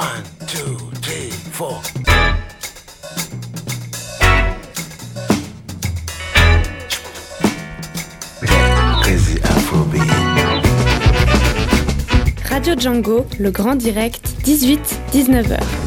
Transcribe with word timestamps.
One, 0.00 0.24
two, 0.46 0.78
three, 1.02 1.28
four. 1.52 1.78
Crazy 9.02 9.38
Afrobeat. 9.42 10.10
Radio 12.48 12.74
Django, 12.76 13.26
le 13.38 13.50
grand 13.50 13.76
direct, 13.76 14.26
18-19h. 14.46 15.79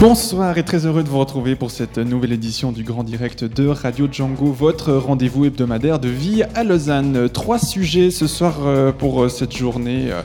Bonsoir 0.00 0.58
et 0.58 0.64
très 0.64 0.84
heureux 0.84 1.02
de 1.04 1.08
vous 1.08 1.18
retrouver 1.18 1.54
pour 1.54 1.70
cette 1.70 1.98
nouvelle 1.98 2.32
édition 2.32 2.72
du 2.72 2.82
Grand 2.82 3.04
Direct 3.04 3.44
de 3.44 3.68
Radio 3.68 4.08
Django, 4.10 4.46
votre 4.46 4.92
rendez-vous 4.92 5.44
hebdomadaire 5.44 5.98
de 5.98 6.08
vie 6.08 6.42
à 6.54 6.64
Lausanne. 6.64 7.28
Trois 7.28 7.58
sujets 7.58 8.10
ce 8.10 8.26
soir 8.26 8.56
euh, 8.66 8.90
pour 8.90 9.22
euh, 9.22 9.28
cette 9.28 9.56
journée 9.56 10.10
euh, 10.10 10.22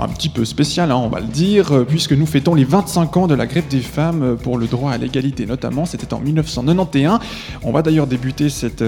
un 0.00 0.08
petit 0.08 0.30
peu 0.30 0.44
spéciale, 0.44 0.90
hein, 0.92 0.96
on 0.96 1.08
va 1.08 1.20
le 1.20 1.26
dire, 1.26 1.84
puisque 1.86 2.12
nous 2.12 2.26
fêtons 2.26 2.54
les 2.54 2.64
25 2.64 3.16
ans 3.18 3.26
de 3.26 3.34
la 3.34 3.46
grève 3.46 3.68
des 3.68 3.80
femmes 3.80 4.36
pour 4.42 4.58
le 4.58 4.66
droit 4.66 4.92
à 4.92 4.98
l'égalité 4.98 5.46
notamment, 5.46 5.84
c'était 5.84 6.14
en 6.14 6.20
1991. 6.20 7.20
On 7.62 7.72
va 7.72 7.82
d'ailleurs 7.82 8.06
débuter 8.06 8.48
cette, 8.48 8.82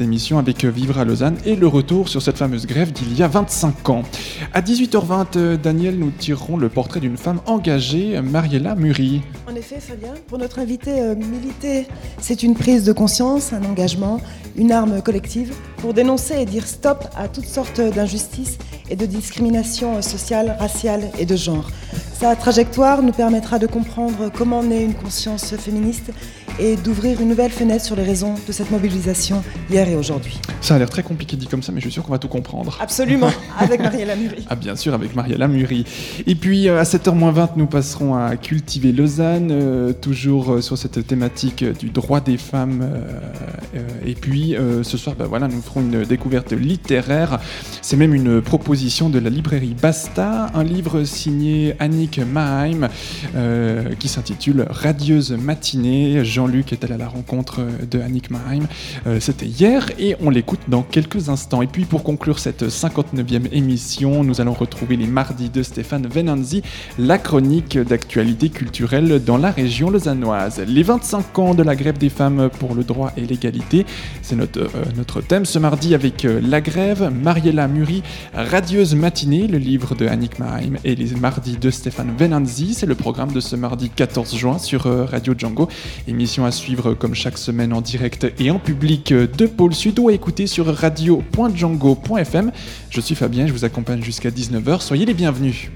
émission 0.00 0.38
avec 0.38 0.64
Vivre 0.64 0.98
à 0.98 1.04
Lausanne 1.04 1.36
et 1.44 1.56
le 1.56 1.66
retour 1.66 2.08
sur 2.08 2.22
cette 2.22 2.38
fameuse 2.38 2.66
grève 2.66 2.92
d'il 2.92 3.16
y 3.16 3.22
a 3.22 3.28
25 3.28 3.90
ans. 3.90 4.02
À 4.52 4.60
18h20, 4.60 5.26
euh, 5.36 5.56
Daniel, 5.56 5.98
nous 5.98 6.10
tirerons 6.10 6.56
le 6.56 6.68
portrait 6.68 7.00
d'une 7.00 7.16
femme 7.16 7.40
engagée, 7.46 8.20
Mariella 8.22 8.76
Muri. 8.76 9.23
En 9.46 9.54
effet, 9.54 9.78
Fabien, 9.78 10.14
pour 10.26 10.38
notre 10.38 10.58
invité, 10.58 11.00
euh, 11.00 11.14
militer, 11.14 11.86
c'est 12.18 12.42
une 12.42 12.54
prise 12.54 12.84
de 12.84 12.92
conscience, 12.92 13.52
un 13.52 13.62
engagement, 13.64 14.20
une 14.56 14.72
arme 14.72 15.02
collective 15.02 15.54
pour 15.78 15.92
dénoncer 15.92 16.40
et 16.40 16.46
dire 16.46 16.66
stop 16.66 17.04
à 17.16 17.28
toutes 17.28 17.46
sortes 17.46 17.80
d'injustices 17.80 18.58
et 18.88 18.96
de 18.96 19.06
discriminations 19.06 20.00
sociales, 20.00 20.56
raciales 20.58 21.10
et 21.18 21.26
de 21.26 21.36
genre. 21.36 21.70
Sa 22.18 22.36
trajectoire 22.36 23.02
nous 23.02 23.12
permettra 23.12 23.58
de 23.58 23.66
comprendre 23.66 24.30
comment 24.34 24.62
naît 24.62 24.84
une 24.84 24.94
conscience 24.94 25.54
féministe 25.56 26.10
et 26.58 26.76
d'ouvrir 26.76 27.20
une 27.20 27.28
nouvelle 27.28 27.50
fenêtre 27.50 27.84
sur 27.84 27.96
les 27.96 28.02
raisons 28.02 28.34
de 28.46 28.52
cette 28.52 28.70
mobilisation 28.70 29.42
hier 29.70 29.88
et 29.88 29.96
aujourd'hui. 29.96 30.40
Ça 30.60 30.74
a 30.76 30.78
l'air 30.78 30.88
très 30.90 31.02
compliqué 31.02 31.36
dit 31.36 31.46
comme 31.46 31.62
ça, 31.62 31.72
mais 31.72 31.80
je 31.80 31.86
suis 31.86 31.92
sûr 31.92 32.02
qu'on 32.04 32.12
va 32.12 32.18
tout 32.18 32.28
comprendre. 32.28 32.78
Absolument, 32.80 33.30
avec 33.58 33.80
Mariella 33.80 34.16
Muri. 34.16 34.44
Ah 34.48 34.56
bien 34.56 34.76
sûr, 34.76 34.94
avec 34.94 35.14
Mariella 35.14 35.48
Muri. 35.48 35.84
Et 36.26 36.34
puis 36.34 36.68
euh, 36.68 36.80
à 36.80 36.84
7h20, 36.84 37.50
nous 37.56 37.66
passerons 37.66 38.14
à 38.14 38.36
Cultiver 38.36 38.92
Lausanne, 38.92 39.48
euh, 39.50 39.92
toujours 39.92 40.54
euh, 40.54 40.60
sur 40.60 40.78
cette 40.78 41.06
thématique 41.06 41.64
du 41.64 41.90
droit 41.90 42.20
des 42.20 42.36
femmes. 42.38 42.80
euh, 43.74 43.80
et 44.06 44.14
puis 44.14 44.56
euh, 44.56 44.82
ce 44.82 44.96
soir, 44.96 45.16
bah, 45.18 45.26
voilà, 45.28 45.48
nous 45.48 45.60
ferons 45.60 45.80
une 45.80 46.04
découverte 46.04 46.52
littéraire. 46.52 47.40
C'est 47.82 47.96
même 47.96 48.14
une 48.14 48.40
proposition 48.40 49.10
de 49.10 49.18
la 49.18 49.30
librairie 49.30 49.74
Basta, 49.80 50.46
un 50.54 50.64
livre 50.64 51.04
signé 51.04 51.74
Annick 51.78 52.18
Maheim 52.18 52.88
qui 53.98 54.08
s'intitule 54.08 54.66
Radieuse 54.70 55.32
matinée. 55.32 56.24
Jean-Luc 56.44 56.74
est 56.74 56.84
allé 56.84 56.92
à 56.92 56.98
la 56.98 57.08
rencontre 57.08 57.60
euh, 57.60 57.86
de 57.90 58.00
Annick 58.00 58.30
Maheim. 58.30 58.66
Euh, 59.06 59.18
C'était 59.18 59.46
hier 59.46 59.86
et 59.98 60.14
on 60.20 60.28
l'écoute 60.28 60.60
dans 60.68 60.82
quelques 60.82 61.30
instants. 61.30 61.62
Et 61.62 61.66
puis 61.66 61.86
pour 61.86 62.02
conclure 62.02 62.38
cette 62.38 62.64
59e 62.64 63.48
émission, 63.52 64.24
nous 64.24 64.42
allons 64.42 64.52
retrouver 64.52 64.96
les 64.96 65.06
mardis 65.06 65.48
de 65.48 65.62
Stéphane 65.62 66.06
Venanzi, 66.06 66.60
la 66.98 67.16
chronique 67.16 67.78
d'actualité 67.78 68.50
culturelle 68.50 69.24
dans 69.24 69.38
la 69.38 69.50
région 69.50 69.88
lausannoise. 69.88 70.60
Les 70.66 70.82
25 70.82 71.38
ans 71.38 71.54
de 71.54 71.62
la 71.62 71.74
grève 71.76 71.96
des 71.96 72.10
femmes 72.10 72.50
pour 72.58 72.74
le 72.74 72.84
droit 72.84 73.10
et 73.16 73.22
l'égalité, 73.22 73.86
c'est 74.20 74.36
notre, 74.36 74.60
euh, 74.60 74.68
notre 74.96 75.22
thème 75.22 75.46
ce 75.46 75.58
mardi 75.58 75.94
avec 75.94 76.26
la 76.26 76.60
grève, 76.60 77.10
Mariella 77.10 77.68
Muri, 77.68 78.02
Radieuse 78.34 78.94
matinée, 78.94 79.46
le 79.46 79.56
livre 79.56 79.94
de 79.94 80.06
Annick 80.06 80.38
Maheim 80.38 80.76
et 80.84 80.94
les 80.94 81.14
mardis 81.14 81.56
de 81.56 81.70
Stéphane 81.70 82.14
Venanzi. 82.18 82.74
C'est 82.74 82.86
le 82.86 82.96
programme 82.96 83.32
de 83.32 83.40
ce 83.40 83.56
mardi 83.56 83.88
14 83.88 84.36
juin 84.36 84.58
sur 84.58 84.82
Radio 85.10 85.32
Django. 85.36 85.68
Émission 86.06 86.33
à 86.42 86.50
suivre 86.50 86.94
comme 86.94 87.14
chaque 87.14 87.38
semaine 87.38 87.72
en 87.72 87.80
direct 87.80 88.26
et 88.38 88.50
en 88.50 88.58
public 88.58 89.12
de 89.12 89.46
Pôle 89.46 89.74
Sud 89.74 89.98
ou 90.00 90.08
à 90.08 90.12
écouter 90.12 90.46
sur 90.46 90.66
radio.django.fm. 90.66 92.50
Je 92.90 93.00
suis 93.00 93.14
Fabien, 93.14 93.46
je 93.46 93.52
vous 93.52 93.64
accompagne 93.64 94.02
jusqu'à 94.02 94.30
19h. 94.30 94.80
Soyez 94.80 95.04
les 95.04 95.14
bienvenus. 95.14 95.70